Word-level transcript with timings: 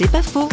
C'est 0.00 0.12
pas 0.12 0.22
faux. 0.22 0.48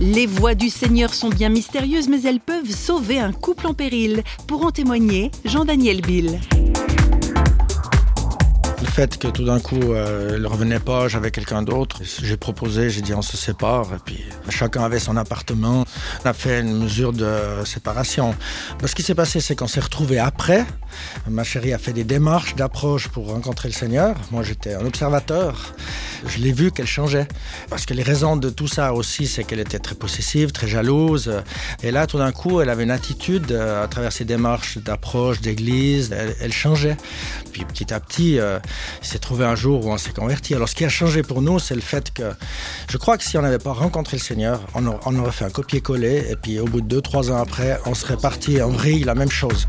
Les 0.00 0.26
voix 0.26 0.56
du 0.56 0.68
Seigneur 0.68 1.14
sont 1.14 1.28
bien 1.28 1.48
mystérieuses, 1.48 2.08
mais 2.08 2.22
elles 2.22 2.40
peuvent 2.40 2.72
sauver 2.72 3.20
un 3.20 3.30
couple 3.30 3.68
en 3.68 3.72
péril. 3.72 4.24
Pour 4.48 4.66
en 4.66 4.72
témoigner, 4.72 5.30
Jean-Daniel 5.44 6.00
Bill. 6.00 6.40
Le 8.80 8.86
fait 8.86 9.16
que 9.16 9.28
tout 9.28 9.44
d'un 9.44 9.60
coup, 9.60 9.92
euh, 9.92 10.40
ne 10.40 10.46
revenait 10.48 10.80
pas, 10.80 11.06
j'avais 11.06 11.30
quelqu'un 11.30 11.62
d'autre. 11.62 12.00
J'ai 12.02 12.36
proposé, 12.36 12.90
j'ai 12.90 13.00
dit 13.00 13.14
on 13.14 13.22
se 13.22 13.36
sépare. 13.36 13.86
Puis 14.04 14.24
chacun 14.48 14.82
avait 14.82 14.98
son 14.98 15.16
appartement. 15.16 15.84
On 16.24 16.28
a 16.28 16.32
fait 16.32 16.58
une 16.58 16.76
mesure 16.76 17.12
de 17.12 17.30
séparation. 17.64 18.34
Ce 18.84 18.96
qui 18.96 19.04
s'est 19.04 19.14
passé, 19.14 19.38
c'est 19.38 19.54
qu'on 19.54 19.68
s'est 19.68 19.78
retrouvés 19.78 20.18
après. 20.18 20.66
Ma 21.28 21.44
chérie 21.44 21.72
a 21.72 21.78
fait 21.78 21.92
des 21.92 22.04
démarches 22.04 22.54
d'approche 22.56 23.08
pour 23.08 23.28
rencontrer 23.28 23.68
le 23.68 23.74
Seigneur. 23.74 24.16
Moi, 24.30 24.42
j'étais 24.42 24.74
un 24.74 24.84
observateur. 24.84 25.74
Je 26.26 26.38
l'ai 26.38 26.52
vu 26.52 26.70
qu'elle 26.70 26.86
changeait. 26.86 27.26
Parce 27.68 27.86
que 27.86 27.94
les 27.94 28.02
raisons 28.02 28.36
de 28.36 28.50
tout 28.50 28.68
ça 28.68 28.92
aussi, 28.92 29.26
c'est 29.26 29.44
qu'elle 29.44 29.60
était 29.60 29.78
très 29.78 29.94
possessive, 29.94 30.52
très 30.52 30.68
jalouse. 30.68 31.32
Et 31.82 31.90
là, 31.90 32.06
tout 32.06 32.18
d'un 32.18 32.32
coup, 32.32 32.60
elle 32.60 32.68
avait 32.68 32.82
une 32.82 32.90
attitude 32.90 33.52
euh, 33.52 33.84
à 33.84 33.88
travers 33.88 34.12
ses 34.12 34.24
démarches 34.24 34.78
d'approche, 34.78 35.40
d'église. 35.40 36.14
Elle, 36.40 36.52
changeait. 36.52 36.96
Puis 37.52 37.64
petit 37.64 37.92
à 37.92 38.00
petit, 38.00 38.38
euh, 38.38 38.58
il 39.02 39.06
s'est 39.06 39.18
trouvé 39.18 39.44
un 39.44 39.54
jour 39.54 39.86
où 39.86 39.90
on 39.90 39.98
s'est 39.98 40.12
converti. 40.12 40.54
Alors 40.54 40.68
ce 40.68 40.74
qui 40.74 40.84
a 40.84 40.88
changé 40.88 41.22
pour 41.22 41.42
nous, 41.42 41.58
c'est 41.58 41.74
le 41.74 41.80
fait 41.80 42.12
que 42.12 42.32
je 42.88 42.96
crois 42.96 43.16
que 43.16 43.24
si 43.24 43.38
on 43.38 43.42
n'avait 43.42 43.58
pas 43.58 43.72
rencontré 43.72 44.16
le 44.16 44.22
Seigneur, 44.22 44.60
on, 44.74 44.86
aurait, 44.86 45.32
fait 45.32 45.44
un 45.44 45.50
copier-coller 45.50 46.26
et 46.30 46.36
puis 46.36 46.58
au 46.58 46.66
bout 46.66 46.80
de 46.80 46.86
deux, 46.86 47.00
trois 47.00 47.30
ans 47.30 47.36
après, 47.36 47.78
on 47.86 47.94
serait 47.94 48.16
parti 48.16 48.60
en 48.60 48.68
vrille 48.68 49.04
la 49.04 49.14
même 49.14 49.30
chose. 49.30 49.68